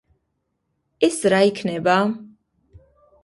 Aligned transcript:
ეს 1.07 1.19
რა 1.33 1.41
იქნება? 1.49 1.97